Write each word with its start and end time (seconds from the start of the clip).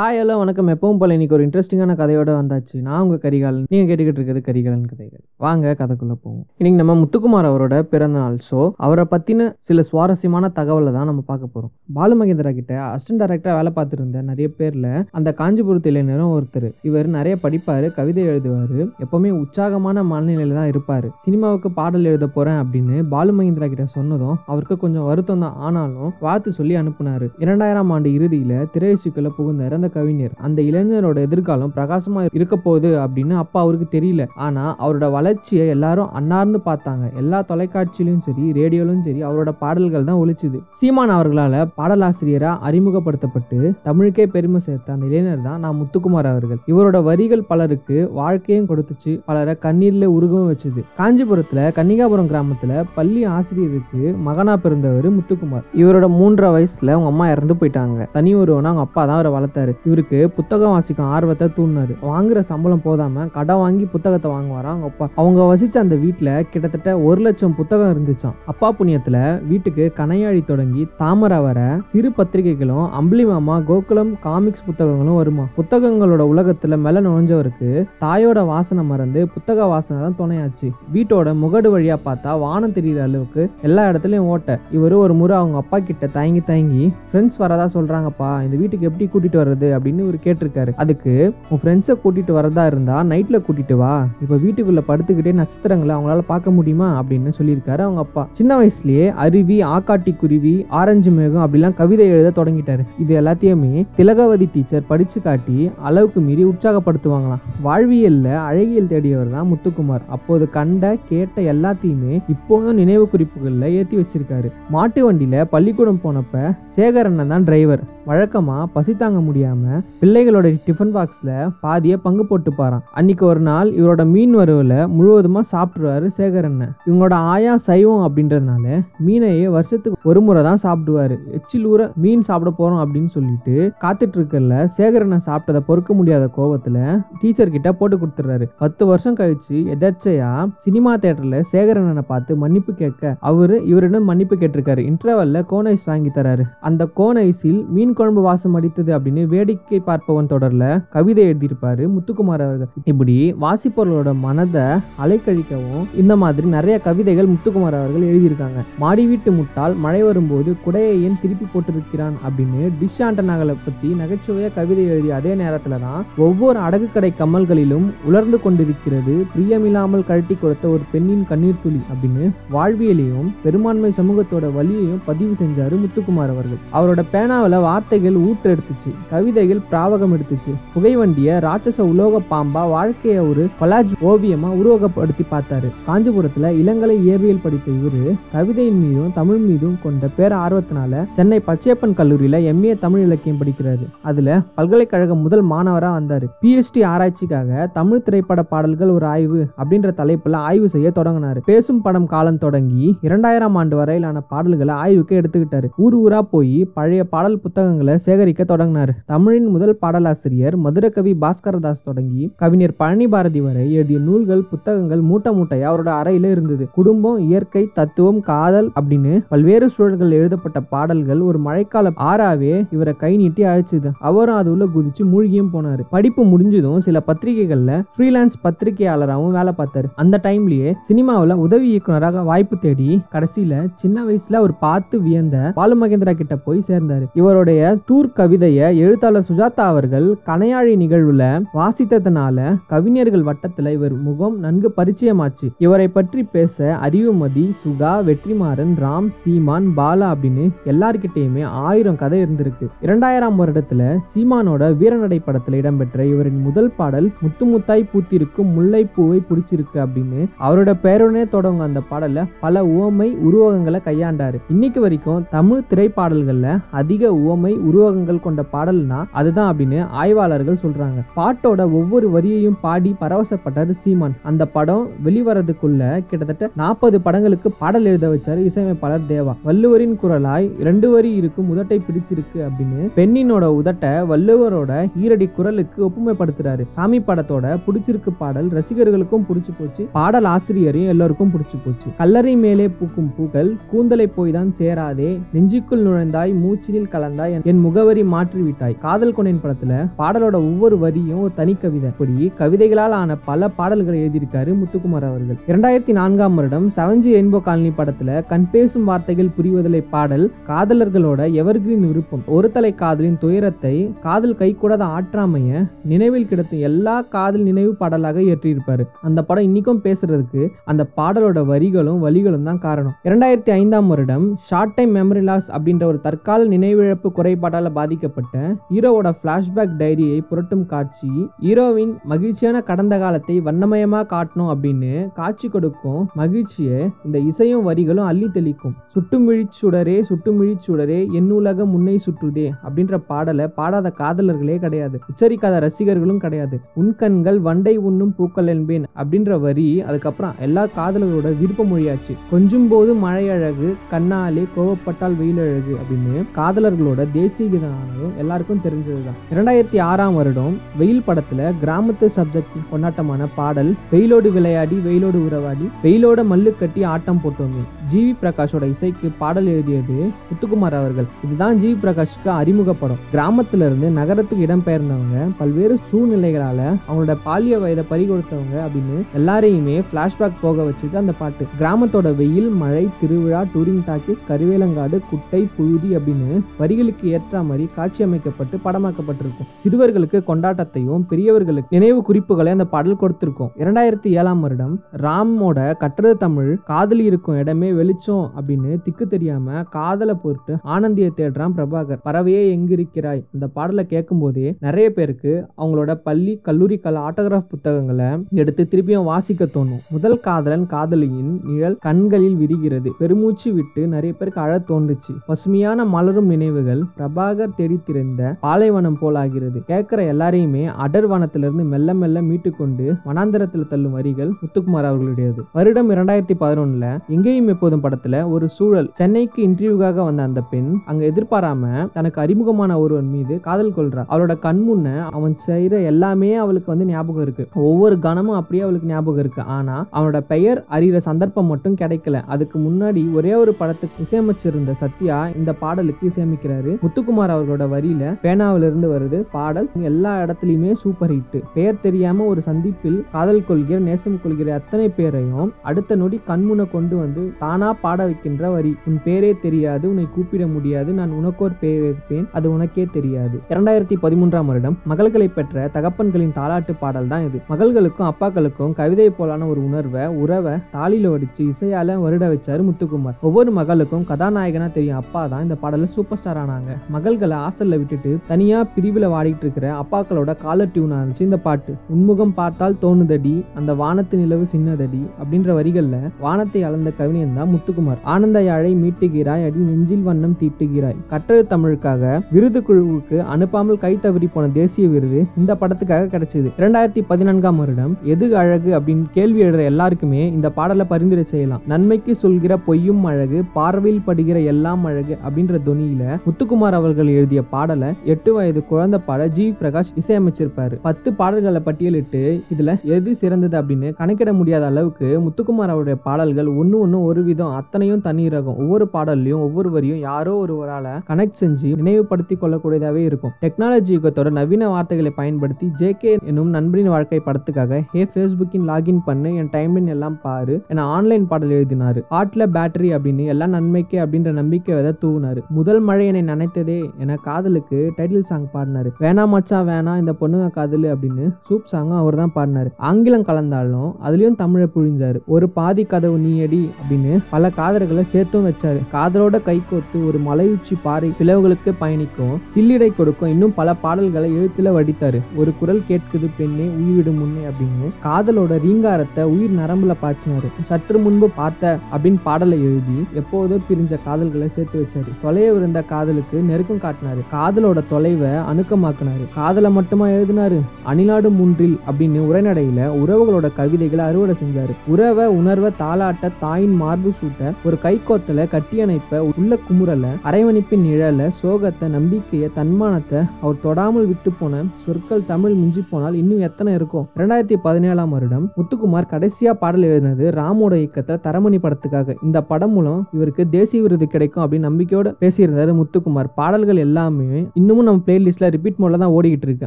Hi 0.00 0.18
hello 0.18 0.34
வணக்கம். 0.40 0.68
எப்பவும் 0.72 0.98
போல 1.00 1.14
இன்னைக்கு 1.16 1.34
ஒரு 1.36 1.44
இன்ட்ரெஸ்டிங்கான 1.46 1.94
கதையோட 2.00 2.30
வந்தாச்சு. 2.36 2.76
நான் 2.84 3.00
உங்கள் 3.04 3.20
கரிகாலன் 3.24 3.64
நீங்கள் 3.72 3.88
கேட்டுக்கிட்டு 3.88 4.20
இருக்கிறது 4.20 4.42
கரிகாலன் 4.46 4.86
கதைகள். 4.90 5.22
வாங்க 5.44 5.72
கதைக்குள்ளே 5.80 6.16
போவோம். 6.22 6.44
இன்னைக்கு 6.58 6.78
நம்ம 6.80 6.94
முத்துக்குமார் 7.00 7.48
அவரோட 7.48 7.78
பிறந்த 7.92 8.16
நாள் 8.22 8.36
ஸோ 8.46 8.58
அவரை 8.86 9.04
பற்றின 9.12 9.48
சில 9.68 9.82
சுவாரஸ்யமான 9.88 10.50
தகவலை 10.58 10.92
தான் 10.96 11.08
நம்ம 11.10 11.24
பார்க்க 11.30 11.54
போகிறோம் 11.54 11.72
பாலு 11.96 12.14
மகேந்திரா 12.20 12.52
கிட்ட 12.60 12.72
அசிஸ்டன்ட் 12.84 13.20
டைரக்டராக 13.22 13.56
வேலை 13.58 13.72
பார்த்துருந்த 13.78 14.22
நிறைய 14.30 14.48
பேரில் 14.60 14.88
அந்த 15.20 15.34
காஞ்சிபுரத்து 15.40 15.92
இளைஞரும் 15.92 16.32
ஒருத்தர். 16.36 16.68
இவர் 16.90 17.10
நிறைய 17.18 17.36
படிப்பார் 17.44 17.88
கவிதை 17.98 18.24
எழுதுவார். 18.30 18.78
எப்போவுமே 19.06 19.32
உற்சாகமான 19.42 20.06
மனநிலையில் 20.12 20.58
தான் 20.60 20.70
இருப்பார். 20.72 21.10
சினிமாவுக்கு 21.26 21.70
பாடல் 21.80 22.10
எழுத 22.12 22.28
போகிறேன் 22.38 22.60
அப்படின்னு 22.62 22.96
பாலு 23.14 23.34
மகேந்திரா 23.40 23.70
கிட்ட 23.74 23.88
சொன்னதும் 23.98 24.38
அவருக்கு 24.52 24.78
கொஞ்சம் 24.86 25.08
வருத்தம் 25.10 25.44
தான். 25.46 25.58
ஆனாலும் 25.66 26.14
வாழ்த்து 26.28 26.56
சொல்லி 26.60 26.76
அனுப்புனார். 26.82 27.28
இரண்டாயிரம் 27.46 27.94
ஆண்டு 27.96 28.16
இறுதியில் 28.18 28.56
திரையசுக்களை 28.76 29.32
புகுந்த 29.38 29.68
இறந்த 29.70 29.88
கவிஞர். 29.96 30.34
அந்த 30.46 30.58
இளைஞரோட 30.62 31.18
எதிர்காலம் 31.28 31.72
பிரகாசமா 31.76 32.20
இருக்க 32.38 32.56
போகுது 32.66 32.90
அப்படின்னு 33.04 33.36
அப்பா 33.44 33.58
அவருக்கு 33.60 33.88
தெரியல. 33.96 34.24
ஆனா 34.46 34.64
அவரோட 34.84 35.06
வளர்ச்சியை 35.16 35.66
எல்லாரும் 35.74 36.12
அன்னார்ந்து 36.20 36.60
பார்த்தாங்க. 36.68 37.06
எல்லா 37.16 37.38
தொலைக்காட்சியிலும் 37.50 38.22
சரி 38.26 38.44
ரேடியோலும் 38.60 39.02
சரி 39.06 39.20
அவரோட 39.28 39.52
பாடல்கள் 39.62 40.08
தான் 40.10 40.20
ஒழிச்சுது 40.22 40.60
சீமான் 40.80 41.14
அவர்களால 41.16 41.62
பாடலாசிரியரா 41.78 42.52
அறிமுகப்படுத்தப்பட்டு 42.68 43.58
தமிழுக்கே 43.82 44.26
பெருமை 44.36 44.60
சேர்த்த 44.66 44.96
அந்த 44.96 45.06
இளைஞர் 45.10 45.46
தான் 45.48 45.62
நான் 45.64 45.78
முத்துக்குமார் 45.80 46.28
அவர்கள். 46.32 46.60
இவரோட 46.72 46.98
வரிகள் 47.08 47.44
பலருக்கு 47.50 47.96
வாழ்க்கையும் 48.20 48.68
கொடுத்துச்சு. 48.70 49.12
பலரை 49.28 49.54
கண்ணீர்ல 49.64 50.04
உருகவும் 50.16 50.50
வச்சுது. 50.52 50.82
காஞ்சிபுரத்துல 50.98 51.60
கன்னிகாபுரம் 51.78 52.30
கிராமத்துல 52.32 52.82
பள்ளி 52.94 53.22
ஆசிரியருக்கு 53.36 54.02
மகனா 54.28 54.56
பிறந்தவர் 54.64 55.08
முத்துக்குமார். 55.16 55.64
இவரோட 55.82 56.06
மூன்றரை 56.18 56.50
வயசுல 56.56 56.94
அவங்க 56.94 57.10
அம்மா 57.12 57.26
இறந்து 57.34 57.54
போயிட்டாங்க. 57.60 58.06
தனி 58.12 58.30
ஒருவனா 58.34 58.70
அவங்க 58.70 58.84
அப்பா 58.86 59.02
தான் 59.04 59.18
அவரை 59.18 59.32
வளர்த்தாரு. 59.36 59.69
இவருக்கு 59.86 60.18
புத்தகம் 60.36 60.74
வாசிக்கும் 60.74 61.10
ஆர்வத்தை 61.16 61.48
தூண்டினாரு. 61.56 61.94
வாங்குற 62.10 62.40
சம்பளம் 62.50 62.84
போதாம 62.84 63.26
கடை 63.36 63.56
வாங்கி 63.62 63.84
புத்தகத்தை 63.94 64.28
வாங்குவாராம். 64.34 64.76
அவங்க 64.76 64.88
அப்பா 64.90 65.08
அவங்க 65.20 65.40
வசிச்ச 65.50 65.76
அந்த 65.84 65.96
வீட்டுல 66.04 66.30
கிட்டத்தட்ட 66.52 66.98
ஒரு 67.08 67.20
லட்சம் 67.26 67.56
புத்தகம் 67.60 67.92
இருந்துச்சான் 67.94 68.36
அப்பா 68.52 68.68
புண்ணியத்துல 68.78 69.18
வீட்டுக்கு 69.50 69.86
கனையாழி 69.98 70.42
தொடங்கி 70.50 70.82
தாமரை 71.02 71.38
வர 71.46 71.58
சிறு 71.92 72.10
பத்திரிகைகளும் 72.18 72.86
அம்பளி 73.00 73.26
மாமா 73.30 73.56
கோகுலம் 73.70 74.12
காமிக்ஸ் 74.26 74.66
புத்தகங்களும் 74.68 75.18
வருமா 75.20 75.44
புத்தகங்களோட 75.58 76.22
உலகத்துல 76.32 76.78
மெல்ல 76.84 77.04
நுழைஞ்சவருக்கு 77.06 77.70
தாயோட 78.04 78.38
வாசனை 78.52 78.84
மறந்து 78.90 79.20
புத்தக 79.34 79.66
வாசனை 79.72 79.98
தான் 80.04 80.18
துணையாச்சு. 80.20 80.68
வீட்டோட 80.94 81.28
முகடு 81.42 81.68
வழியா 81.72 81.96
பார்த்தா 82.06 82.38
வானம் 82.44 82.76
தெரியுற 82.76 83.00
அளவுக்கு 83.08 83.42
எல்லா 83.66 83.82
இடத்துலயும் 83.90 84.28
ஓட்ட. 84.32 84.58
இவரு 84.76 84.96
ஒரு 85.04 85.14
முறை 85.20 85.34
அவங்க 85.40 85.56
அப்பா 85.62 85.78
கிட்ட 85.88 86.06
தயங்கி 86.16 86.42
தயங்கி 86.50 86.84
ஃப்ரெண்ட்ஸ் 87.10 87.40
வரதா 87.42 87.66
சொல்றாங்கப்பா. 87.76 88.30
இந்த 88.44 88.56
வீட்டுக்கு 88.60 88.88
எப்படி 88.90 89.06
கூட்டிட்டு 89.12 89.38
வர்றது? 89.42 89.59
அப்படின்னு 89.66 89.98
இவர் 89.98 90.18
கேட்டிருக்காரு. 90.24 90.74
அதுக்கு 90.76 91.32
உன் 91.50 91.60
ஃப்ரெண்ட்ஸை 91.62 91.94
கூட்டிட்டு 92.04 92.32
வரதா 92.32 92.66
இருந்தா 92.66 93.02
நைட்ல 93.02 93.40
கூட்டிட்டு 93.46 93.76
வா. 93.76 94.06
இப்ப 94.22 94.36
வீட்டுக்குள்ள 94.36 94.82
படுத்துக்கிட்டே 94.88 95.32
நட்சத்திரங்களை 95.32 95.96
அவங்களால 95.96 96.18
பார்க்க 96.26 96.50
முடியுமா 96.50 97.02
அப்படின்னு 97.02 97.30
சொல்லியிருக்காரு 97.38 97.78
அவங்க 97.78 98.00
அப்பா. 98.00 98.28
சின்ன 98.32 98.58
வயசுலயே 98.60 99.12
அருவி 99.14 99.62
ஆக்காட்டி 99.62 100.16
குருவி 100.16 100.66
ஆரஞ்சு 100.68 101.10
மேகம் 101.10 101.44
அப்படிலாம் 101.46 101.74
கவிதை 101.74 102.08
எழுத 102.08 102.44
தொடங்கிட்டாரு. 102.44 102.84
இது 102.98 103.20
எல்லாத்தையுமே 103.20 103.86
திலகவதி 103.96 104.48
டீச்சர் 104.52 104.86
படிச்சு 104.86 105.22
காட்டி 105.22 105.70
அளவுக்கு 105.82 106.20
மீறி 106.20 106.44
உற்சாகப்படுத்துவாங்களாம். 106.44 107.42
வாழ்வியல்ல 107.64 108.36
அழகியல் 108.48 108.86
தேடியவர் 108.86 109.30
தான் 109.30 109.48
முத்துக்குமார். 109.52 110.04
அப்போது 110.08 110.50
கண்ட 110.50 110.96
கேட்ட 111.08 111.42
எல்லாத்தையுமே 111.42 112.22
இப்போதும் 112.28 112.74
நினைவு 112.74 113.08
குறிப்புகள்ல 113.12 113.70
ஏத்தி 113.70 113.96
வச்சிருக்காரு. 113.96 114.50
மாட்டு 114.70 115.12
வண்டியில 115.12 115.44
பள்ளிக்கூடம் 115.44 116.00
போனப்ப 116.04 116.56
சேகரண்ணன் 116.76 117.26
தான் 117.26 117.44
டிரைவர் 117.44 117.80
வழக்கமா 118.06 118.64
பசி 118.72 118.96
தாங்க 118.96 119.20
முடியாது. 119.20 119.49
முடியாம 119.50 119.80
பிள்ளைகளோட 120.00 120.46
டிஃபன் 120.66 120.92
பாக்ஸ்ல 120.96 121.30
பாதியை 121.60 121.96
பங்கு 121.96 122.24
போட்டு 122.26 122.50
பாராம் 122.58 122.84
அன்னைக்கு 122.92 123.24
ஒரு 123.26 123.40
நாள் 123.40 123.68
இவரோட 123.70 124.02
மீன் 124.06 124.34
வரவில் 124.36 124.76
முழுவதுமா 124.96 125.42
சாப்பிடுவாரு 125.52 126.08
சேகரண்ணன் 126.18 126.72
இவங்களோட 126.86 127.16
ஆயா 127.32 127.54
சைவம் 127.56 128.04
அப்படின்றதுனால 128.06 128.66
மீனையே 129.06 129.46
வருஷத்துக்கு 129.56 130.08
ஒரு 130.10 130.20
முறை 130.20 130.42
தான் 130.42 130.62
சாப்பிடுவாரு. 130.62 131.16
எச்சில் 131.32 131.66
ஊற 131.66 131.82
மீன் 131.94 132.24
சாப்பிட 132.28 132.50
போறோம் 132.58 132.82
அப்படின்னு 132.84 133.10
சொல்லிட்டு 133.16 133.54
காத்துட்டு 133.84 134.18
இருக்கல 134.18 134.68
சேகரண்ணன் 134.78 135.26
சாப்பிட்டதை 135.26 135.62
பொறுக்க 135.66 135.94
முடியாத 135.94 136.24
கோவத்தில் 136.36 136.80
டீச்சர் 137.20 137.54
கிட்ட 137.56 137.72
போட்டு 137.72 137.96
கொடுத்துறாரு 137.96 138.48
பத்து 138.58 138.82
வருஷம் 138.86 139.16
கழிச்சு 139.16 139.56
எதாச்சையா 139.74 140.30
சினிமா 140.58 140.92
தேட்டர்ல 140.96 141.42
சேகரண்ணனை 141.52 142.04
பார்த்து 142.06 142.36
மன்னிப்பு 142.36 142.72
கேட்க 142.74 143.16
அவரு 143.20 143.56
இவரிடம் 143.64 144.08
மன்னிப்பு 144.10 144.36
கேட்டிருக்காரு. 144.36 144.82
இன்டர்வல்ல 144.90 145.38
கோன் 145.46 145.66
ஐஸ் 145.66 145.84
வாங்கி 145.84 146.10
தராரு. 146.14 146.44
அந்த 146.60 146.82
கோன் 146.98 147.16
ஐஸில் 147.16 147.60
மீன் 147.68 147.92
குழம்பு 147.92 148.20
வாசம் 148.20 148.56
அடித்தது 148.58 148.90
அப்படின்னு 148.96 149.22
வேடிக்கை 149.40 149.78
பார்ப்பவன் 149.88 150.30
தொடர்ல 150.30 150.64
கவிதை 150.94 151.22
எழுதியிருப்பாரு 151.30 151.84
முத்துக்குமார் 151.92 152.42
அவர்கள். 152.46 152.70
இப்படி 152.90 153.14
வாசிப்பவர்களோட 153.44 154.10
மனதை 154.24 154.64
அலைக்கழிக்கவும் 155.02 155.84
இந்த 156.00 156.14
மாதிரி 156.22 156.46
நிறைய 156.56 156.74
கவிதைகள் 156.86 157.30
முத்துக்குமார் 157.32 157.76
அவர்கள் 157.78 158.04
எழுதியிருக்காங்க. 158.10 158.60
மாடி 158.82 159.02
வீட்டு 159.10 159.30
முட்டால் 159.38 159.74
மழை 159.84 160.00
வரும்போது 160.08 160.50
குடையை 160.64 160.94
ஏன் 161.06 161.18
திருப்பி 161.22 161.46
போட்டிருக்கிறான் 161.52 162.16
அப்படின்னு 162.26 162.70
டிஷ் 162.80 163.00
ஆண்டனாகளை 163.06 163.54
பற்றி 163.66 163.88
நகைச்சுவையா 164.00 164.50
கவிதை 164.58 164.84
எழுதிய 164.92 165.14
அதே 165.20 165.32
நேரத்தில் 165.42 165.76
தான் 165.84 166.04
ஒவ்வொரு 166.26 166.60
அடகு 166.66 166.88
கடை 166.96 167.10
கம்மல்களிலும் 167.20 167.86
உலர்ந்து 168.10 168.40
கொண்டிருக்கிறது 168.44 169.14
பிரியமில்லாமல் 169.34 170.06
கழட்டி 170.10 170.36
கொடுத்த 170.42 170.68
ஒரு 170.74 170.84
பெண்ணின் 170.92 171.24
கண்ணீர் 171.30 171.62
துளி 171.62 171.80
அப்படின்னு 171.92 172.26
வாழ்வியலையும் 172.56 173.30
பெரும்பான்மை 173.46 173.92
சமூகத்தோட 174.00 174.46
வழியையும் 174.58 175.02
பதிவு 175.08 175.32
செஞ்சாரு 175.42 175.74
முத்துக்குமார் 175.84 176.34
அவர்கள். 176.36 176.60
அவரோட 176.78 177.00
பேனாவில் 177.14 177.58
வார்த்தைகள் 177.68 178.20
ஊற்று 178.26 178.48
எடுத்துச்சு 178.54 178.92
கவிதைகள் 179.30 179.60
பிராவகம் 179.70 180.14
எடுத்துச்சு. 180.14 180.52
புகைவண்டிய 180.74 181.38
ராட்சச 181.40 181.80
உலோக 181.80 182.20
பாம்பா 182.30 182.62
வாழ்க்கைய 182.68 183.30
ஒரு 183.30 183.48
கொலாஜ் 183.60 183.92
ஓவியமா 184.00 184.48
உருவகப்படுத்தி 184.52 185.24
பார்த்தாரு. 185.30 185.68
காஞ்சிபுரத்துல 185.86 186.46
இளங்கலை 186.60 186.96
இயற்பியல் 187.06 187.42
படித்த 187.42 187.72
இவரு 187.72 188.14
கவிதையின் 188.32 188.88
மீதும் 188.88 189.12
தமிழ் 189.14 189.36
மீதும் 189.36 189.76
கொண்ட 189.82 190.06
பேர 190.18 190.38
ஆர்வத்தினால 190.38 191.06
சென்னை 191.12 191.40
பச்சையப்பன் 191.46 191.96
கல்லூரியில 192.00 192.40
எம்ஏ 192.52 192.78
தமிழ் 192.78 193.00
இலக்கியம் 193.00 193.36
படிக்கிறாரு. 193.36 193.86
அதுல 194.00 194.40
பல்கலைக்கழக 194.54 195.14
முதல் 195.14 195.44
மாணவரா 195.44 195.92
வந்தாரு. 195.98 196.26
பிஎஸ்டி 196.42 196.84
ஆராய்ச்சிக்காக 196.84 197.66
தமிழ் 197.72 198.02
திரைப்பட 198.02 198.42
பாடல்கள் 198.42 198.88
ஒரு 198.88 199.06
ஆய்வு 199.06 199.46
அப்படின்ற 199.58 199.90
தலைப்புல 199.96 200.32
ஆய்வு 200.32 200.68
செய்ய 200.68 200.92
தொடங்கினாரு. 200.94 201.38
பேசும் 201.44 201.82
படம் 201.82 202.06
காலம் 202.06 202.38
தொடங்கி 202.38 202.98
இரண்டாயிரம் 203.00 203.54
ஆண்டு 203.54 203.76
வரையிலான 203.76 204.20
பாடல்களை 204.20 204.74
ஆய்வுக்கு 204.74 205.20
எடுத்துக்கிட்டாரு. 205.20 205.68
ஊர் 205.76 205.96
ஊரா 205.98 206.20
போய் 206.20 206.64
பழைய 206.74 207.04
பாடல் 207.04 207.40
புத்தகங்களை 207.40 207.98
சேகரிக்க 207.98 208.44
தொடங்கினாரு. 208.44 208.88
தமிழின் 209.20 209.46
முதல் 209.46 209.78
பாடலாசிரியர் 209.80 210.56
மதுரகவி 210.56 211.12
பாஸ்கரதாஸ் 211.20 211.82
தொடங்கி 211.84 212.32
கவிஞர் 212.36 212.74
பழனி 212.76 213.08
பாரதி 213.08 213.40
வரை 213.40 213.72
எழுதிய 213.72 213.98
நூல்கள் 213.98 214.44
புத்தகங்கள் 214.50 215.00
மூட்டை 215.00 215.30
மூட்டையா 215.38 215.66
அவரோட 215.70 215.90
அறையில 215.96 216.30
இருந்தது. 216.30 216.68
குடும்பம் 216.74 217.18
இயற்கை 217.18 217.68
தத்துவம் 217.74 218.20
காதல் 218.20 218.70
அப்படின்னு 218.80 219.24
பல்வேறு 219.28 219.68
சூழல்கள் 219.70 220.10
எழுதப்பட்ட 220.10 220.60
பாடல்கள் 220.60 221.20
ஒரு 221.20 221.38
மழைக்கால 221.44 221.90
ஆறாவே 222.10 222.66
இவரை 222.70 222.94
கை 222.96 223.16
நீட்டி 223.16 223.44
அழைச்சுது. 223.44 223.90
அவரும் 224.00 224.34
அது 224.34 224.50
உள்ள 224.50 224.68
குதிச்சு 224.76 225.04
மூழ்கியும் 225.12 225.50
போனாரு. 225.52 225.84
படிப்பு 225.90 226.24
முடிஞ்சதும் 226.24 226.80
சில 226.80 227.02
பத்திரிகைகள்ல 227.06 227.82
ஃப்ரீலான்ஸ் 227.98 228.38
பத்திரிகையாளராகவும் 228.44 229.36
வேலை 229.38 229.54
பார்த்தாரு. 229.58 229.90
அந்த 229.96 230.20
டைம்லயே 230.22 230.72
சினிமாவில் 230.82 231.36
உதவி 231.46 231.68
இயக்குனராக 231.68 232.22
வாய்ப்பு 232.22 232.58
தேடி 232.58 233.00
கடைசியில 233.12 233.68
சின்ன 233.74 234.04
வயசுல 234.04 234.40
அவர் 234.42 234.58
பார்த்து 234.58 235.00
வியந்த 235.00 235.52
பாலு 235.54 235.78
மகேந்திரா 235.84 236.14
கிட்ட 236.14 236.36
போய் 236.36 236.66
சேர்ந்தாரு. 236.68 237.06
இவருடைய 237.14 237.76
தூர் 237.86 238.12
கவிதையை 238.12 238.78
எழுத்தாளர் 238.78 239.08
சுஜாதா 239.18 239.66
அவர்கள் 239.72 240.16
கனையாழி 240.26 240.74
நிகழ்வுல 240.76 241.44
வாசித்ததுனால 241.54 242.58
கவிஞர்கள் 242.66 243.24
வட்டத்துல 243.24 243.72
இவர் 243.72 243.92
முகம் 243.92 244.38
நன்கு 244.38 244.72
பரிச்சயமாச்சு. 244.76 245.50
இவரை 245.58 245.88
பற்றி 245.88 246.22
பேச 246.22 246.78
அறிவுமதி 246.82 247.50
சுகா 247.64 247.92
வெற்றிமாறன் 248.08 248.74
ராம் 248.80 249.08
சீமான் 249.10 249.66
பாலா 249.76 250.14
அப்படின்னு 250.14 250.50
எல்லார்கிட்டயுமே 250.64 251.44
ஆயிரம் 251.44 251.96
கதை 251.96 252.22
இருந்திருக்கு. 252.22 252.66
இரண்டாயிரம் 252.80 253.40
வருடத்துல 253.40 253.98
சீமானோட 254.14 254.76
வீரநடை 254.76 255.20
படத்துல 255.26 255.52
இடம்பெற்ற 255.52 256.06
இவரின் 256.06 256.40
முதல் 256.40 256.70
பாடல் 256.76 257.12
முத்து 257.20 257.46
முத்தாய் 257.46 257.88
பூத்திருக்கும் 257.92 258.52
முல்லை 258.52 258.84
பூவை 258.84 259.22
பிடிச்சிருக்கு 259.30 259.74
அப்படின்னு 259.74 260.28
அவரோட 260.40 260.74
பேருடனே 260.82 261.28
தொடங்கும் 261.28 261.66
அந்த 261.66 261.80
பாடல 261.90 262.28
பல 262.40 262.64
உவமை 262.64 263.10
உருவகங்களை 263.14 263.80
கையாண்டாரு. 263.84 264.34
இன்னைக்கு 264.48 264.80
வரைக்கும் 264.80 265.26
தமிழ் 265.30 265.62
திரைப்பாடல்கள்ல 265.70 266.62
அதிக 266.70 267.12
உவமை 267.12 267.54
உருவகங்கள் 267.54 268.20
கொண்ட 268.20 268.44
பாடல்னா 268.52 268.99
அதுதான் 269.12 269.50
அப்படின்னு 269.52 269.78
ஆய்வாளர்கள் 270.02 270.62
சொல்றாங்க. 270.62 271.00
பாட்டோட 271.16 271.60
ஒவ்வொரு 271.78 272.10
வரியையும் 272.10 272.58
பாடி 272.60 272.96
பரவசப்பட்டாரு 273.00 273.70
சீமான். 273.70 274.16
அந்த 274.22 274.46
படம் 274.46 274.88
வெளிவரதுக்குள்ள 275.04 276.02
கிட்டத்தட்ட 276.10 276.50
நாற்பது 276.56 277.00
படங்களுக்கு 277.00 277.50
பாடல் 277.50 277.84
எழுத 277.84 278.08
வச்சாரு 278.08 278.40
இசையமைப்பாளர் 278.50 279.08
தேவா. 279.08 279.34
வள்ளுவரின் 279.44 279.96
குரலாய் 280.02 280.50
ரெண்டு 280.68 280.90
வரி 280.90 281.12
இருக்கும் 281.14 281.50
உதட்டை 281.52 281.78
பிடிச்சிருக்கு 281.88 282.38
அப்படின்னு 282.46 282.88
பெண்ணினோட 282.96 283.44
உதட்டை 283.60 283.92
வள்ளுவரோட 284.12 284.72
ஈரடி 285.02 285.28
குரலுக்கு 285.36 285.78
ஒப்புமைப்படுத்துறாரு. 285.88 286.64
சாமி 286.66 287.00
படத்தோட 287.00 287.58
பிடிச்சிருக்கு 287.66 288.12
பாடல் 288.18 288.48
ரசிகர்களுக்கும் 288.58 289.26
பிடிச்சு 289.28 289.52
போச்சு. 289.58 289.82
பாடல் 289.92 290.24
ஆசிரியரையும் 290.24 290.92
எல்லாருக்கும் 290.94 291.32
பிடிச்சு 291.34 291.58
போச்சு. 291.64 291.88
கல்லறை 292.00 292.34
மேலே 292.36 292.68
பூக்கும் 292.78 293.12
பூக்கள் 293.16 293.50
கூந்தலை 293.70 294.06
போய் 294.06 294.32
தான் 294.32 294.52
சேராதே. 294.58 295.10
நெஞ்சுக்குள் 295.34 295.84
நுழைந்தாய் 295.86 296.32
மூச்சினில் 296.42 296.90
கலந்தாய் 296.94 297.36
என் 297.50 297.60
முகவரி 297.66 298.04
மாற்றி 298.14 298.40
விட்டாய் 298.40 298.79
காதல் 298.82 299.14
கொண்டேன் 299.14 299.40
படத்துல 299.44 299.72
பாடலோட 299.98 300.36
ஒவ்வொரு 300.48 300.78
வரியும் 300.78 301.22
ஒரு 301.22 301.32
தனி 301.34 301.54
கவிதை. 301.62 301.88
இப்படி 301.92 302.32
கவிதைகளால் 302.38 302.96
ஆன 303.00 303.16
பல 303.28 303.48
பாடல்களை 303.58 303.98
எழுதியிருக்காரு 304.04 304.50
முத்துக்குமார் 304.60 305.06
அவர்கள். 305.10 305.38
இரண்டாயிரத்தி 305.50 305.92
நான்காம் 305.98 306.34
வருடம் 306.34 306.66
செவன்ஜி 306.76 307.10
ரெயின்போ 307.16 307.40
காலனி 307.40 307.72
படத்துல 307.78 308.26
கண் 308.26 308.46
பேசும் 308.50 308.84
வார்த்தைகள் 308.84 309.30
புரிவதில்லை 309.38 309.82
பாடல் 309.90 310.24
காதலர்களோட 310.48 311.20
எவர்கிரீன் 311.40 311.86
விருப்பம். 311.88 312.22
ஒரு 312.26 312.50
தலை 312.52 312.72
காதலின் 312.74 313.18
துயரத்தை 313.18 313.74
காதல் 314.02 314.36
கைகூடாத 314.40 314.86
ஆற்றாமைய 314.96 315.66
நினைவில் 315.84 316.28
கிடத்தும் 316.30 316.64
எல்லா 316.70 316.96
காதல் 317.16 317.46
நினைவு 317.50 317.74
பாடலாக 317.74 318.20
இயற்றியிருப்பாரு. 318.20 318.86
அந்த 319.02 319.22
படம் 319.22 319.48
இன்னைக்கும் 319.48 319.82
பேசுறதுக்கு 319.86 320.48
அந்த 320.64 320.86
பாடலோட 320.96 321.38
வரிகளும் 321.52 321.98
வழிகளும் 321.98 322.48
தான் 322.50 322.62
காரணம். 322.66 322.96
இரண்டாயிரத்தி 323.08 323.50
ஐந்தாம் 323.60 323.88
வருடம் 323.88 324.26
ஷார்ட் 324.48 324.74
டைம் 324.74 324.94
மெமரி 324.96 325.22
லாஸ் 325.22 325.48
அப்படின்ற 325.56 325.84
ஒரு 325.84 326.00
தற்கால 326.00 326.48
நினைவிழப்பு 326.56 327.08
குறைபாடால் 327.18 327.68
பாதிக்கப்பட்ட 327.78 328.38
ஹீரோவோட 328.72 329.08
ஃப்ளாஷ்பேக் 329.20 329.72
டைரியை 329.78 330.18
புரட்டும் 330.30 330.66
காட்சி. 330.72 331.08
ஹீரோவின் 331.42 331.92
மகிழ்ச்சியான 332.02 332.56
கடந்த 332.68 332.98
காலத்தை 332.98 333.40
வண்ணமயமா 333.40 334.00
காட்டணும் 334.12 334.50
அப்படின்னு 334.52 335.12
காட்சி 335.12 335.48
கொடுக்கும் 335.48 336.02
மகிழ்ச்சியை 336.14 336.88
இந்த 337.04 337.18
இசையும் 337.18 337.64
வரிகளும் 337.68 338.08
அள்ளி 338.10 338.28
தெளிக்கும். 338.34 338.74
சுட்டுமிழிச்சுடரே 338.94 339.48
சுடரே 339.60 339.96
சுட்டுமிழிச் 340.10 340.66
சுடரே 340.66 341.10
என் 341.12 341.30
உலகம் 341.30 341.72
முன்னை 341.72 341.96
சுற்றுதே 342.06 342.46
அப்படின்ற 342.66 343.00
பாடலை 343.06 343.46
பாடாத 343.58 343.92
காதலர்களே 343.98 344.58
கிடையாது. 344.58 345.00
உச்சரிக்காத 345.12 345.58
ரசிகர்களும் 345.66 346.22
கிடையாது. 346.26 346.60
உன் 346.74 346.92
கண்கள் 346.96 347.40
வண்டை 347.40 347.74
உண்ணும் 347.88 348.14
பூக்கள் 348.16 348.46
என்பேன் 348.46 348.86
அப்படின்ற 348.96 349.40
வரி 349.40 349.68
அதுக்கப்புறம் 349.82 350.38
எல்லா 350.40 350.66
காதலர்களோட 350.78 351.34
விருப்ப 351.42 351.68
மொழியாச்சு. 351.72 352.16
கொஞ்சம் 352.30 352.68
போது 352.68 352.94
மழை 352.94 353.26
அழகு 353.30 353.74
கண்ணாலே 353.92 354.46
கோவப்பட்டால் 354.56 355.18
வெயில் 355.18 355.42
அழகு 355.48 355.74
அப்படின்னு 355.80 356.24
காதலர்களோட 356.38 357.08
தேசிய 357.12 357.48
கீதமானதும் 357.50 358.16
எல்லாருக்கும் 358.18 358.58
தெரிஞ்சதுதான். 358.64 359.34
இரண்டாயிரத்தி 359.34 359.80
ஆறாம் 359.80 360.14
வருடம் 360.14 360.58
வெயில் 360.78 361.02
படத்துல 361.06 361.52
கிராமத்து 361.64 362.08
சப்ஜெக்ட் 362.16 362.58
கொண்டாட்டமான 362.72 363.26
பாடல் 363.34 363.74
வெயிலோடு 363.92 364.32
விளையாடி 364.32 364.80
வெயிலோடு 364.86 365.24
உறவாடி 365.24 365.70
வெயிலோட 365.82 366.24
மல்லு 366.34 366.58
கட்டி 366.58 366.82
ஆட்டம் 366.82 367.20
போட்டோமே. 367.24 367.94
ஜிவி 367.94 368.16
பிரகாஷோட 368.22 368.70
இசைக்கு 368.70 369.10
பாடல் 369.18 369.46
எழுதியது 369.46 370.10
முத்துக்குமார் 370.30 370.74
அவர்கள். 370.74 371.04
இதுதான் 371.24 371.56
ஜிவி 371.56 371.78
வி. 371.82 372.28
அறிமுக 372.28 372.72
படம். 372.72 372.98
கிராமத்துல 373.12 373.56
இருந்து 373.56 373.90
நகரத்துக்கு 373.90 374.46
இடம்பெயர்ந்தவங்க 374.46 375.30
பல்வேறு 375.38 375.78
சூழ்நிலைகளால 375.92 376.76
அவங்களோட 376.88 377.16
பாலிய 377.24 377.58
வயதை 377.58 377.84
பறிகொடுத்தவங்க 377.90 378.56
அப்படின்னு 378.56 379.18
எல்லாரையுமே 379.18 379.82
பிளாஷ்பேக் 379.92 380.38
போக 380.40 380.62
வச்சது 380.62 380.96
அந்த 380.96 381.12
பாட்டு. 381.18 381.46
கிராமத்தோட 381.60 382.16
வெயில் 382.16 382.48
மழை 382.48 382.88
திருவிழா 383.00 383.42
டூரிங் 383.42 383.82
டாக்கிஸ் 383.86 384.24
கருவேலங்காடு 384.28 385.00
குட்டை 385.10 385.48
புழுதி 385.56 385.96
அப்படின்னு 385.96 386.40
வரிகளுக்கு 386.58 387.04
ஏற்ற 387.04 387.42
மாதிரி 387.42 387.68
காட்சி 387.74 388.04
அமைக்கப்பட்டு 388.04 388.49
படமாக்கப்பட்டிருக்கும். 388.56 389.48
சிறுவர்களுக்கு 389.64 390.22
கொண்டாட்டத்தையும் 390.26 391.04
பெரியவர்களுக்கு 391.08 391.78
நினைவு 391.78 392.02
குறிப்புகளை 392.02 392.52
அந்த 392.52 392.64
பாடல் 392.64 392.96
கொடுத்திருக்கும். 392.96 393.50
இரண்டாயிரத்தி 393.58 394.08
ஏழாம் 394.08 394.40
வருடம் 394.40 394.80
ராமோட 394.96 395.74
கட்டுறது 395.80 396.16
தமிழ் 396.16 396.58
காதலி 396.64 397.04
இருக்கும் 397.04 397.36
இடமே 397.36 397.72
வெளிச்சம் 397.72 398.30
அப்படின்னு 398.36 398.82
திக்கு 398.82 399.08
தெரியாம 399.08 399.62
காதலை 399.62 400.14
பொருட்டு 400.22 400.56
ஆனந்தியை 400.64 401.10
தேடுறான் 401.16 401.52
பிரபாகர். 401.56 401.98
பறவையே 402.04 402.56
எங்கிருக்கிறாய்? 402.56 403.24
அந்த 403.32 403.46
பாடலை 403.52 403.86
கேட்கும் 403.86 404.20
போதே 404.20 404.56
நிறைய 404.60 404.90
பேருக்கு 404.90 405.46
அவங்களோட 405.58 405.94
பள்ளி 405.94 406.38
கல்லூரி 406.42 406.80
கல 406.84 406.86
ஆட்டோகிராஃப் 406.86 407.48
புத்தகங்களை 407.48 408.06
எடுத்து 408.30 408.68
திருப்பியும் 408.70 409.04
வாசிக்க 409.04 409.44
தோணும். 409.44 409.82
முதல் 409.90 410.20
காதலன் 410.20 410.66
காதலியின் 410.66 411.40
நிழல் 411.44 411.76
கண்களில் 411.80 412.34
விரிகிறது. 412.34 412.92
பெருமூச்சு 412.98 413.52
விட்டு 413.52 413.86
நிறைய 413.86 414.14
பேருக்கு 414.14 414.40
அழ 414.40 414.64
தோன்றுச்சு. 414.68 415.12
பசுமையான 415.26 415.84
மலரும் 415.84 416.26
நினைவுகள் 416.26 416.82
பிரபாகர் 416.98 417.54
தேடி 417.56 417.78
திறந்த 417.84 418.36
பாலைவனம் 418.40 418.98
போலாகிறது. 419.00 419.64
கேட்கிற 419.66 420.12
எல்லாரையுமே 420.12 420.70
அடர்வனத்திலிருந்து 420.86 421.64
மெல்ல 421.64 421.94
மெல்ல 421.94 422.22
மீட்டு 422.22 422.50
கொண்டு 422.50 422.94
வனாந்தரத்தில் 423.06 423.66
தள்ளும் 423.66 423.92
வரிகள் 423.92 424.30
முத்துக்குமார் 424.30 424.88
அவர்களுடையது. 424.90 425.42
வருடம் 425.52 425.90
இரண்டாயிரத்தி 425.90 426.34
பதினொன்னுல 426.40 426.98
எங்கேயும் 427.08 427.48
எப்போதும் 427.48 427.82
படத்துல 427.82 428.30
ஒரு 428.30 428.48
சூழல். 428.48 428.90
சென்னைக்கு 428.94 429.48
இன்டர்வியூக்காக 429.48 430.04
வந்த 430.04 430.22
அந்த 430.22 430.40
பெண் 430.40 430.76
அங்க 430.86 431.04
எதிர்பாராம 431.06 431.92
தனக்கு 431.92 432.20
அறிமுகமான 432.20 432.78
ஒருவன் 432.80 433.08
மீது 433.08 433.40
காதல் 433.40 433.72
கொள்றா. 433.72 434.04
அவளோட 434.10 434.38
கண் 434.38 434.66
முன்ன 434.70 435.02
அவன் 435.10 435.36
செய்யற 435.46 435.84
எல்லாமே 435.84 436.34
அவளுக்கு 436.34 436.76
வந்து 436.76 436.92
ஞாபகம் 436.92 437.22
இருக்கு. 437.22 437.48
ஒவ்வொரு 437.54 437.98
கணமும் 437.98 438.34
அப்படியே 438.34 438.62
அவளுக்கு 438.62 438.86
ஞாபகம் 438.86 439.20
இருக்கு. 439.20 439.42
ஆனா 439.42 439.86
அவனோட 439.92 440.20
பெயர் 440.20 440.64
அறிகிற 440.70 440.96
சந்தர்ப்பம் 440.96 441.46
மட்டும் 441.46 441.74
கிடைக்கல. 441.74 442.22
அதுக்கு 442.26 442.58
முன்னாடி 442.58 443.12
ஒரே 443.12 443.34
ஒரு 443.34 443.54
படத்துக்கு 443.54 444.02
இசையமைச்சிருந்த 444.02 444.70
சத்யா 444.70 445.28
இந்த 445.36 445.52
பாடலுக்கு 445.52 446.06
இசையமைக்கிறாரு. 446.06 446.78
முத்துக்குமார் 446.82 447.34
அவர்களோட 447.34 447.64
வரியில 447.76 448.20
பேனாவிலிருந்து 448.30 448.88
வருது 448.94 449.18
பாடல். 449.34 449.68
எல்லா 449.88 450.10
இடத்துலயுமே 450.22 450.72
சூப்பர் 450.82 451.12
ஹிட் 451.12 451.36
பெயர் 451.54 451.80
தெரியாம 451.84 452.24
ஒரு 452.32 452.40
சந்திப்பில் 452.48 452.98
காதல் 453.14 453.46
கொள்கிற 453.48 453.78
நேசம் 453.86 454.18
கொள்கிற 454.24 454.48
அத்தனை 454.58 454.86
பேரையும் 454.98 455.48
அடுத்த 455.68 455.96
நொடி 456.00 456.18
கண்முனை 456.28 456.64
கொண்டு 456.74 456.94
வந்து 457.00 457.22
தானா 457.40 457.68
பாட 457.82 457.98
வைக்கின்ற 458.08 458.50
வரி. 458.54 458.72
உன் 458.88 458.98
பேரே 459.06 459.30
தெரியாது 459.44 459.84
உன்னை 459.90 460.04
கூப்பிட 460.14 460.44
முடியாது 460.54 460.90
நான் 460.98 461.16
உனக்கோர் 461.20 461.56
பேர் 461.62 461.82
இருப்பேன் 461.88 462.26
அது 462.38 462.46
உனக்கே 462.56 462.84
தெரியாது. 462.96 463.36
இரண்டாயிரத்தி 463.52 463.96
பதிமூன்றாம் 464.04 464.48
வருடம் 464.50 464.76
மகள்களை 464.92 465.28
பெற்ற 465.38 465.66
தகப்பன்களின் 465.76 466.34
தாலாட்டு 466.38 466.74
பாடல் 466.82 467.10
தான் 467.12 467.24
இது. 467.28 467.40
மகள்களுக்கும் 467.52 468.08
அப்பாக்களுக்கும் 468.10 468.76
கவிதை 468.80 469.08
போலான 469.18 469.48
ஒரு 469.54 469.62
உணர்வை 469.68 470.04
உறவை 470.22 470.54
தாலியில 470.76 471.12
வடிச்சு 471.14 471.42
இசையால 471.52 471.98
வருட 472.06 472.24
வச்சாரு 472.34 472.64
முத்துக்குமார். 472.68 473.18
ஒவ்வொரு 473.28 473.52
மகளுக்கும் 473.60 474.06
கதாநாயகனா 474.12 474.70
தெரியும் 474.78 475.00
அப்பா 475.02 475.24
தான் 475.34 475.44
இந்த 475.48 475.58
பாடல 475.64 475.90
சூப்பர் 475.96 476.22
ஸ்டார் 476.22 476.42
ஆனாங்க. 476.44 476.70
மகள்களை 476.96 477.38
ஹாஸ்டல்ல 477.44 477.78
விட்டுட்டு 477.82 478.12
தனியாக 478.28 478.68
பிரிவில் 478.74 479.08
வாடிட்டு 479.08 479.44
இருக்கிற 479.46 479.66
அப்பாக்களோட 479.82 480.36
காலர் 480.42 480.72
டியூனாக 480.74 481.00
இருந்துச்சு. 481.00 481.20
இந்த 481.20 481.36
பாட்டு 481.36 481.72
உன்முகம் 481.94 482.34
பார்த்தால் 482.34 482.76
தோணுதடி 482.82 483.44
அந்த 483.54 483.74
வானத்து 483.74 484.18
நிலவு 484.18 484.46
சின்னதடி 484.52 485.02
அப்படின்ற 485.22 485.54
வரிகளில் 485.54 486.10
வானத்தை 486.20 486.62
அளந்த 486.62 486.90
கவிஞன் 486.90 487.36
தான் 487.36 487.50
முத்துக்குமார். 487.52 488.00
ஆனந்த 488.02 488.42
யாழை 488.42 488.72
மீட்டுகிறாய் 488.74 489.44
அடி 489.44 489.58
நெஞ்சில் 489.58 490.02
வண்ணம் 490.02 490.36
தீட்டுகிறாய். 490.40 490.98
கற்றது 491.08 491.46
தமிழுக்காக 491.50 492.22
விருது 492.30 492.60
குழுவுக்கு 492.60 493.18
அனுப்பாமல் 493.34 493.78
கை 493.78 494.00
தவறி 494.00 494.26
போன 494.26 494.48
தேசிய 494.48 494.88
விருது 494.88 495.26
இந்த 495.36 495.56
படத்துக்காக 495.60 496.10
கிடைச்சது. 496.14 496.48
இரண்டாயிரத்தி 496.58 497.02
பதினான்காம் 497.08 497.56
வருடம் 497.56 497.96
எது 498.04 498.36
அழகு? 498.36 498.70
அப்படின்னு 498.78 499.04
கேள்வி 499.12 499.42
எழுற 499.42 499.62
எல்லாருக்குமே 499.62 500.32
இந்த 500.32 500.50
பாடலை 500.50 500.86
பரிந்துரை 500.88 501.24
செய்யலாம். 501.24 501.62
நன்மைக்கு 501.66 502.14
சொல்கிற 502.14 502.56
பொய்யும் 502.56 503.04
அழகு 503.04 503.44
பார்வையில் 503.52 504.04
படுகிற 504.06 504.40
எல்லாம் 504.40 504.84
அழகு 504.84 505.18
அப்படின்ற 505.26 505.60
தொனியில 505.66 506.18
முத்துக்குமார் 506.26 506.76
அவர்கள் 506.78 507.06
எழுதிய 507.06 507.42
பாடலை 507.42 507.88
எட்டு 508.12 508.30
வயது 508.34 508.60
குழந்தை 508.70 508.98
பாட 509.08 509.26
ஜி 509.36 509.44
பிரகாஷ் 509.60 509.90
இசையமைச்சிருப்பாரு. 510.00 510.76
பத்து 510.86 511.08
பாடல்களை 511.18 511.60
பட்டியலிட்டு 511.66 512.20
இதுல 512.52 512.70
எது 512.94 513.10
சிறந்தது 513.22 513.56
அப்படின்னு 513.60 513.88
கணக்கிட 513.98 514.32
முடியாத 514.38 514.64
அளவுக்கு 514.70 515.08
முத்துக்குமார் 515.24 515.72
அவருடைய 515.74 515.98
பாடல்கள் 516.06 516.48
ஒன்று 516.60 516.78
ஒன்று 516.84 517.02
ஒரு 517.08 517.22
விதம் 517.22 517.54
அத்தனையும் 517.58 518.00
தனி 518.06 518.24
ரகம் 518.34 518.58
ஒவ்வொரு 518.62 518.88
பாடல்லையும் 518.94 519.42
ஒவ்வொரு 519.46 519.70
வரியும் 519.70 519.98
யாரோ 519.98 520.32
ஒருவரால 520.44 520.94
கனெக்ட் 521.10 521.38
செஞ்சு 521.40 521.70
நினைவுபடுத்தி 521.80 522.38
கொள்ளக்கூடியதாகவே 522.40 523.02
இருக்கும். 523.10 523.34
டெக்னாலஜி 523.40 523.92
யுகத்தோட 523.96 524.30
நவீன 524.38 524.68
வார்த்தைகளை 524.68 525.12
பயன்படுத்தி 525.20 525.68
ஜேகே 525.80 526.14
என்னும் 526.24 526.50
நண்பரின் 526.56 526.90
வாழ்க்கை 526.94 527.20
படத்துக்காக 527.26 527.80
ஹே 527.92 528.04
ஃபேஸ்புக்கின் 528.14 528.66
லாகின் 528.72 529.00
பண்ணு 529.04 529.34
என் 529.34 529.52
டைம்லின் 529.52 529.92
எல்லாம் 529.96 530.18
பாரு 530.22 530.56
என 530.68 530.84
ஆன்லைன் 530.96 531.28
பாடல் 531.28 531.54
எழுதினாரு. 531.60 532.02
ஹார்ட்ல 532.10 532.46
பேட்டரி 532.58 532.90
அப்படின்னு 532.96 533.26
எல்லாம் 533.34 533.54
நன்மைக்கு 533.58 533.98
அப்படின்ற 534.06 534.32
நம்பிக்கை 534.40 534.74
வித 534.74 534.94
தூவினாரு. 535.04 535.42
முதல் 535.60 535.80
மழை 535.90 536.06
என்னை 536.12 536.24
நினைத்ததே 536.34 536.80
என 536.98 537.16
காதலுக்கு 537.28 537.89
டைட்டில் 537.96 538.28
சாங் 538.30 538.46
பாடினாரு. 538.54 538.90
வேணா 539.00 539.28
மச்சான் 539.28 539.68
வேணா 539.68 539.98
இந்த 539.98 540.14
பொண்ணுங்க 540.20 540.48
காதலு 540.58 540.88
அப்படின்னு 540.94 541.26
சூப் 541.48 541.68
சாங்கும் 541.72 541.98
அவர் 541.98 542.16
தான் 542.16 542.34
பாடினாரு. 542.34 542.70
ஆங்கிலம் 542.76 543.24
கலந்தாலும் 543.24 543.90
அதுலயும் 544.06 544.40
தமிழை 544.42 544.68
புழிஞ்சாரு. 544.74 545.20
ஒரு 545.26 545.48
பாதி 545.48 545.84
கதவு 545.84 546.18
நீயடி 546.18 546.62
அப்படின்னு 546.80 547.22
பல 547.30 547.50
காதல்களை 547.56 548.04
சேர்த்தும் 548.12 548.46
வச்சாரு. 548.48 548.80
காதலோட 548.92 549.42
கை 549.42 549.58
ஒரு 549.70 550.18
மலையுச்சி 550.26 550.74
பாறை 550.82 551.12
பிளவுகளுக்கு 551.18 551.72
பயணிக்கும் 551.78 552.40
சில்லிடை 552.54 552.88
கொடுக்கும் 552.96 553.28
இன்னும் 553.28 553.52
பல 553.54 553.74
பாடல்களை 553.74 554.30
எழுத்துல 554.38 554.72
வடித்தாரு. 554.76 555.20
ஒரு 555.36 555.52
குரல் 555.58 555.82
கேட்குது 555.88 556.28
பெண்ணே 556.36 556.66
உயிரிடும் 556.80 557.18
முன்னே 557.18 557.42
அப்படின்னு 557.50 557.88
காதலோட 558.04 558.58
ரீங்காரத்தை 558.66 559.22
உயிர் 559.22 559.56
நரம்புல 559.58 559.94
பாய்ச்சினாரு. 560.02 560.48
சற்று 560.62 560.98
முன்பு 560.98 561.30
பார்த்த 561.36 561.78
அப்படின்னு 561.96 562.18
பாடலை 562.22 562.58
எழுதி 562.62 562.98
எப்போதோ 563.14 563.58
பிரிஞ்ச 563.68 563.98
காதல்களை 564.06 564.48
சேர்த்து 564.48 564.76
வச்சாரு. 564.82 565.10
தொலைய 565.22 565.56
இருந்த 565.56 565.82
காதலுக்கு 565.82 566.38
நெருக்கம் 566.40 566.82
காட்டினாரு. 566.84 567.22
காதலோட 567.32 567.79
தொலைவை 567.90 568.30
அணுக்கமாக்குனாரு. 568.50 569.24
காதலை 569.34 569.70
மட்டுமா 569.70 570.06
எழுதினாரு? 570.08 570.58
அணிலாடு 570.82 571.30
மூன்றில் 571.30 571.76
அப்படின்னு 571.90 572.20
உரைநடையில 572.28 572.88
உறவுகளோட 573.00 573.48
கவிதைகளை 573.58 574.04
அறுவடை 574.04 574.34
செஞ்சாரு. 574.42 574.74
உறவை 574.86 575.26
உணர்வை 575.26 575.70
தாளாட்ட 575.82 576.30
தாயின் 576.40 576.74
மார்பு 576.74 577.12
சூட்ட 577.20 577.52
ஒரு 577.64 577.78
கைகோத்தல 577.84 578.46
கட்டியணைப்ப 578.54 579.18
உள்ள 579.30 579.58
குமுறல 579.66 580.06
அரைவணிப்பின் 580.24 580.84
நிழல 580.88 581.28
சோகத்தை 581.42 581.88
நம்பிக்கைய 581.96 582.50
தன்மானத்தை 582.54 583.18
அவர் 583.40 583.62
தொடாமல் 583.64 584.06
விட்டு 584.06 584.30
போன 584.40 584.62
சொற்கள் 584.84 585.26
தமிழ் 585.26 585.52
மிஞ்சி 585.52 585.84
போனால் 585.90 586.14
இன்னும் 586.14 586.40
எத்தனை 586.40 586.74
இருக்கும் 586.74 587.06
இரண்டாயிரத்தி 587.16 587.56
பதினேழாம் 587.62 588.10
வருடம் 588.10 588.46
முத்துக்குமார் 588.56 589.10
கடைசியா 589.12 589.52
பாடல் 589.52 589.82
எழுதினது 589.82 590.26
ராமோட 590.40 590.74
இயக்கத்தை 590.74 591.16
தரமணி 591.26 591.58
படத்துக்காக 591.62 592.16
இந்த 592.22 592.38
படம் 592.42 592.72
மூலம் 592.72 593.00
இவருக்கு 593.12 593.48
தேசிய 593.48 593.82
விருது 593.82 594.06
கிடைக்கும் 594.06 594.44
அப்படின்னு 594.44 594.68
நம்பிக்கையோட 594.70 595.08
பேசியிருந்தாரு 595.20 595.72
முத்துக்குமார். 595.80 596.28
பாடல்கள் 596.34 596.76
எல்லாமே 596.76 597.46
இன்னும் 597.54 597.69
இன்னமும் 597.70 597.88
நம்ம 597.88 598.02
பிளேலிஸ்ட்ல 598.06 598.48
ரிப்பீட் 598.50 598.78
மோட்ல 598.82 598.98
தான் 598.98 599.10
ஓடிக்கிட்டு 599.10 599.46
இருக்கு. 599.48 599.66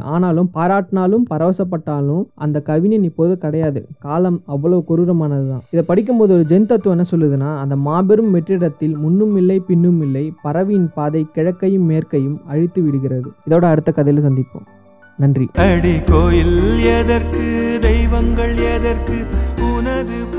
ஆனாலும் 0.00 0.50
பாராட்டினாலும் 0.54 1.22
பரவசப்பட்டாலும் 1.30 2.24
அந்த 2.34 2.60
கவிஞன் 2.60 3.02
இப்போது 3.02 3.38
கிடையாது. 3.38 3.88
காலம் 3.98 4.42
அவ்வளவு 4.46 4.84
கொடூரமானது 4.88 5.48
தான் 5.48 5.62
இதை 5.70 5.84
படிக்கும்போது 5.86 6.34
ஒரு 6.34 6.44
ஜென் 6.48 6.66
தத்துவம் 6.66 6.98
என்ன 6.98 7.06
சொல்லுதுன்னா 7.12 7.58
அந்த 7.58 7.76
மாபெரும் 7.76 8.30
வெற்றிடத்தில் 8.30 8.96
முன்னும் 8.96 9.36
இல்லை 9.36 9.60
பின்னும் 9.60 10.02
இல்லை 10.02 10.32
பறவையின் 10.42 10.90
பாதை 10.94 11.26
கிழக்கையும் 11.34 11.88
மேற்கையும் 11.92 12.38
அழித்து 12.46 12.82
விடுகிறது. 12.82 13.30
இதோட 13.50 13.64
அடுத்த 13.64 13.92
கதையில 13.96 14.24
சந்திப்போம். 14.28 14.66
நன்றி. 15.16 15.48
அடி 15.54 16.00
கோயில் 16.00 16.78
எதற்கு? 16.78 17.78
தெய்வங்கள் 17.80 18.56
எதற்கு? 18.56 19.18
உனது 19.74 20.33